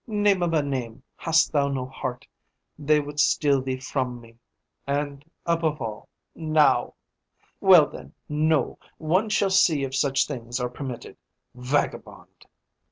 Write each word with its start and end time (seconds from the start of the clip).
Name 0.07 0.41
of 0.41 0.53
a 0.53 0.63
name, 0.63 1.03
hast 1.15 1.51
thou 1.51 1.67
no 1.67 1.85
heart? 1.85 2.25
They 2.79 2.99
would 2.99 3.19
steal 3.19 3.61
thee 3.61 3.77
from 3.77 4.19
me 4.19 4.39
and 4.87 5.23
above 5.45 5.79
all, 5.79 6.09
now! 6.33 6.95
Well 7.59 7.85
then, 7.85 8.15
no! 8.27 8.79
One 8.97 9.29
shall 9.29 9.51
see 9.51 9.83
if 9.83 9.93
such 9.93 10.25
things 10.25 10.59
are 10.59 10.69
permitted! 10.69 11.17
Vagabond!" 11.53 12.47